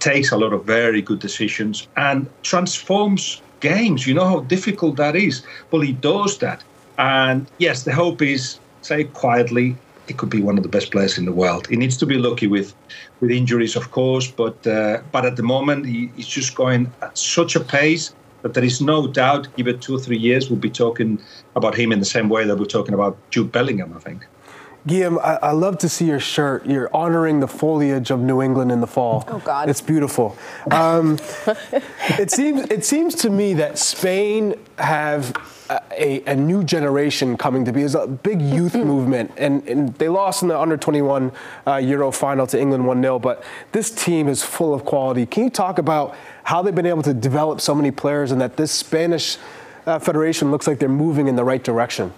[0.00, 4.06] takes a lot of very good decisions, and transforms games.
[4.06, 5.42] You know how difficult that is.
[5.70, 6.62] Well, he does that,
[6.98, 9.76] and yes, the hope is say quietly.
[10.06, 11.66] He could be one of the best players in the world.
[11.66, 12.74] He needs to be lucky with,
[13.20, 17.16] with injuries, of course, but uh, but at the moment he, he's just going at
[17.16, 19.48] such a pace that there is no doubt.
[19.56, 21.20] Give it two or three years, we'll be talking
[21.56, 23.94] about him in the same way that we're talking about Jude Bellingham.
[23.96, 24.26] I think.
[24.86, 26.66] Guillem, I, I, love to see your shirt.
[26.66, 29.24] You're honoring the foliage of New England in the fall.
[29.28, 30.36] Oh God, it's beautiful.
[30.70, 31.18] Um,
[32.18, 35.34] it seems it seems to me that Spain have
[35.70, 37.80] a, a, new generation coming to be.
[37.80, 41.32] There's a big youth movement, and, and, they lost in the under 21
[41.66, 43.18] uh, Euro final to England 1 0.
[43.18, 43.42] But
[43.72, 45.24] this team is full of quality.
[45.24, 48.58] Can you talk about how they've been able to develop so many players, and that
[48.58, 49.38] this Spanish
[49.86, 52.12] uh, federation looks like they're moving in the right direction?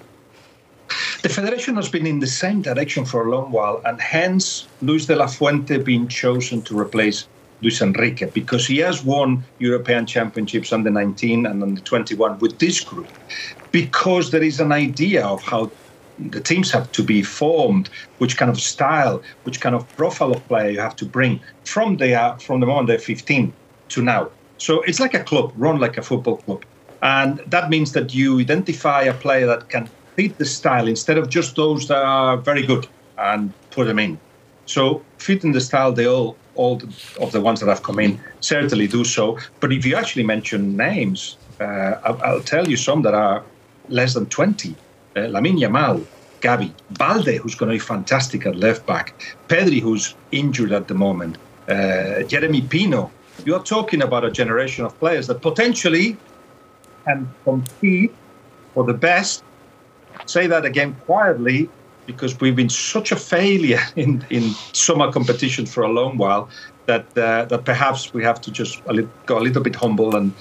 [1.22, 5.06] The federation has been in the same direction for a long while, and hence Luis
[5.06, 7.28] de la Fuente being chosen to replace
[7.62, 12.80] Luis Enrique because he has won European Championships under 19 and under 21 with this
[12.80, 13.08] group.
[13.72, 15.72] Because there is an idea of how
[16.18, 20.46] the teams have to be formed, which kind of style, which kind of profile of
[20.48, 23.52] player you have to bring from the uh, from the moment they're 15
[23.88, 24.30] to now.
[24.58, 26.64] So it's like a club, run like a football club,
[27.02, 31.28] and that means that you identify a player that can fit the style instead of
[31.28, 34.18] just those that are very good and put them in.
[34.66, 36.80] So fitting the style, they all all
[37.20, 39.38] of the ones that have come in certainly do so.
[39.60, 43.44] But if you actually mention names, uh, I'll, I'll, tell you some that are
[43.88, 44.70] less than 20.
[44.70, 46.04] Uh, Lamine Yamal,
[46.40, 50.94] Gavi, Balde, who's going to be fantastic at left back, Pedri, who's injured at the
[50.94, 51.36] moment,
[51.68, 53.10] uh, Yeremy Pino.
[53.44, 56.16] You're talking about a generation of players that potentially
[57.04, 58.14] can compete
[58.74, 59.42] for the best
[60.26, 61.68] say that again quietly
[62.06, 66.48] because we've been such a failure in, in summer competition for a long while
[66.86, 70.32] that uh, that perhaps we have to just a go a little bit humble and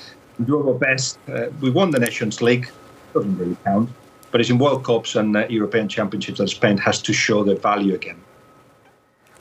[0.45, 1.17] do our best.
[1.27, 2.69] Uh, we won the Nations League,
[3.13, 3.89] doesn't really count,
[4.31, 7.55] but it's in World Cups and uh, European Championships that Spain has to show their
[7.55, 8.21] value again.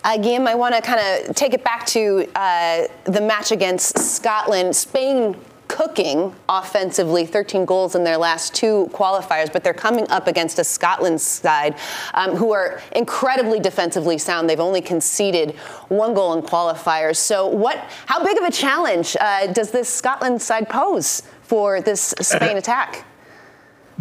[0.04, 4.76] Again, I want to kind of take it back to uh, the match against Scotland.
[4.76, 5.34] Spain
[5.74, 10.62] cooking offensively, 13 goals in their last two qualifiers, but they're coming up against a
[10.62, 11.74] Scotland side
[12.14, 14.48] um, who are incredibly defensively sound.
[14.48, 15.56] They've only conceded
[15.88, 17.16] one goal in qualifiers.
[17.16, 17.76] So, what?
[18.06, 23.04] How big of a challenge uh, does this Scotland side pose for this Spain attack?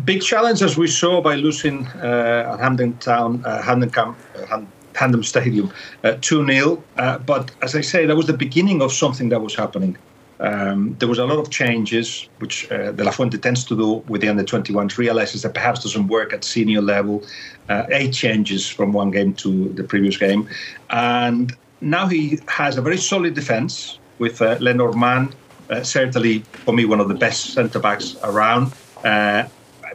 [0.06, 4.16] Big challenge, as we saw by losing uh, at Hampden Town, uh, Camp,
[4.52, 6.84] uh, Stadium, uh, 2 0.
[6.98, 9.98] Uh, but as I say, that was the beginning of something that was happening
[10.40, 14.04] Um, there was a lot of changes, which uh, De La Fuente tends to do
[14.08, 17.24] with the under 21s, realizes that perhaps doesn't work at senior level.
[17.70, 20.50] Uh, eight changes from one game to the previous game.
[20.90, 25.36] And now he has a very solid defense with uh, Le Normand,
[25.70, 28.74] uh, certainly for me, one of the best centre backs around,
[29.04, 29.46] uh,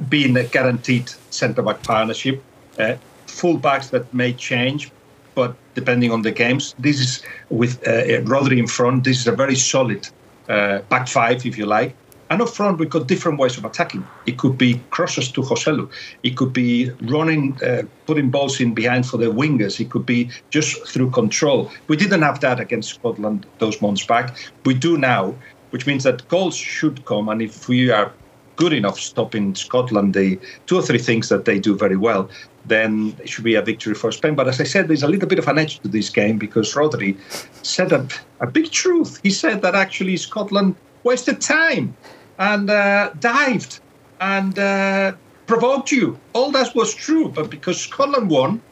[0.09, 2.43] being a guaranteed centre back partnership.
[2.79, 2.95] Uh,
[3.27, 4.91] full backs that may change,
[5.35, 9.05] but depending on the games, this is with uh, Rodri in front.
[9.05, 10.09] This is a very solid
[10.49, 11.95] uh, back five, if you like.
[12.31, 14.07] And up front, we've got different ways of attacking.
[14.27, 15.91] It could be crosses to Joselu.
[16.23, 19.81] It could be running, uh, putting balls in behind for the wingers.
[19.81, 21.71] It could be just through control.
[21.87, 24.37] We didn't have that against Scotland those months back.
[24.67, 25.35] We do now,
[25.71, 27.31] which means that goals should come.
[27.31, 28.13] And if we are
[28.57, 32.29] good enough stopping Scotland, the two or three things that they do very well,
[32.69, 34.35] then it should be a victory for Spain.
[34.35, 36.75] But as I said, there's a little bit of an edge to this game because
[36.75, 37.17] Rodri
[37.63, 38.07] said a,
[38.41, 39.21] a big truth.
[39.23, 41.97] He said that actually Scotland wasted time
[42.39, 43.81] and uh, dived
[44.21, 45.13] and uh,
[45.47, 46.19] provoked you.
[46.33, 48.63] All that was true, but because Scotland won,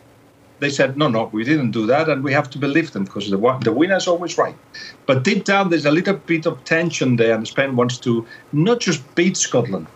[0.59, 3.31] they said, no, no, we didn't do that, and we have to believe them because
[3.31, 4.57] the, the winner is always right.
[5.05, 8.81] But deep down, there's a little bit of tension there, and Spain wants to not
[8.81, 9.87] just beat Scotland,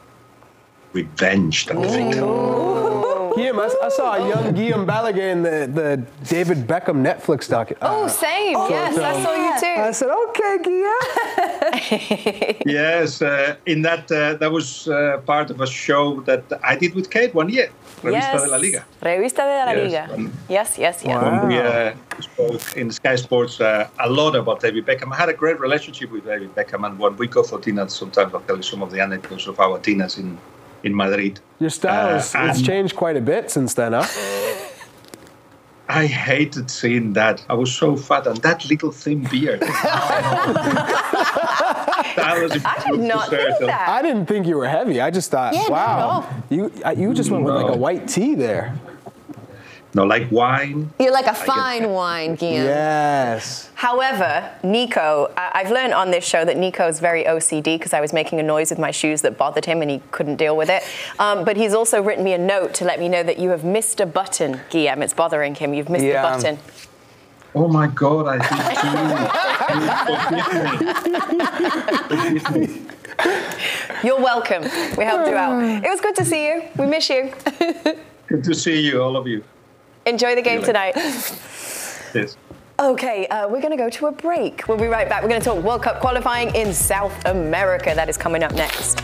[0.93, 2.80] revenge them.
[3.31, 7.73] Guillem, I, I, saw a young Guillem Balague in the, the David Beckham Netflix doc.
[7.73, 8.57] Uh, oh, same.
[8.57, 9.81] Oh, yes, I saw you too.
[9.81, 12.63] I said, okay, Guillem.
[12.67, 16.95] yes, uh, in that uh, that was uh, part of a show that I did
[16.95, 17.71] with Kate one year.
[18.03, 18.43] Revista yes.
[18.43, 18.85] de la Liga.
[19.03, 20.09] Revista de la Liga.
[20.49, 21.23] Yes, yes, yes.
[21.23, 21.47] Wow.
[21.47, 25.13] We uh, spoke in Sky Sports uh, a lot about David Beckham.
[25.13, 28.33] I had a great relationship with David Beckham, and when we go for dinners, sometimes
[28.35, 30.39] I'll tell you some of the anecdotes of our dinners in
[30.83, 31.41] in Madrid.
[31.59, 34.07] Your style has uh, changed quite a bit since then, huh?
[35.91, 37.45] I hated seeing that.
[37.49, 39.61] I was so fat and that little thin beard.
[39.61, 39.69] that
[42.41, 43.89] was I did not think that.
[43.89, 45.01] I didn't think you were heavy.
[45.01, 47.53] I just thought, yeah, wow, you you just went no.
[47.53, 48.79] with like a white tee there.
[49.93, 50.93] No, like wine.
[51.01, 52.65] You're like a fine wine, Guillem.
[52.65, 53.69] Yes.
[53.75, 58.13] However, Nico, I've learned on this show that Nico is very OCD because I was
[58.13, 60.85] making a noise with my shoes that bothered him and he couldn't deal with it.
[61.19, 63.65] Um, but he's also written me a note to let me know that you have
[63.65, 65.03] missed a button, Guillem.
[65.03, 65.75] It's bothering him.
[65.75, 66.21] You've missed yeah.
[66.21, 66.59] a button.
[67.53, 68.39] Oh my God, I
[72.31, 74.07] did too.
[74.07, 74.63] You're welcome.
[74.97, 75.61] We helped you out.
[75.85, 76.63] It was good to see you.
[76.77, 77.33] We miss you.
[78.29, 79.43] good to see you, all of you.
[80.07, 80.97] Enjoy the game tonight.
[82.13, 82.37] Yes.
[82.81, 84.67] Okay, uh, we're going to go to a break.
[84.67, 85.23] We'll be right back.
[85.23, 87.93] We're going to talk World Cup qualifying in South America.
[87.95, 88.99] That is coming up next.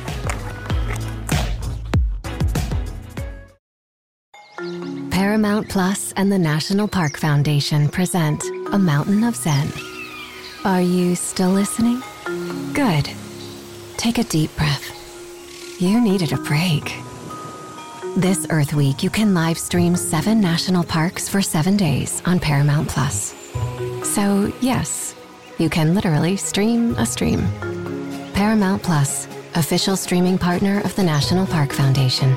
[5.11, 8.43] Paramount Plus and the National Park Foundation present
[8.73, 9.71] A Mountain of Zen.
[10.65, 12.03] Are you still listening?
[12.73, 13.09] Good.
[13.97, 14.91] Take a deep breath.
[15.81, 17.06] You needed a break.
[18.17, 22.89] This Earth Week, you can live stream seven national parks for seven days on Paramount
[22.89, 23.35] Plus.
[24.05, 25.15] So, yes,
[25.59, 27.47] you can literally stream a stream.
[28.33, 32.35] Paramount Plus, official streaming partner of the National Park Foundation.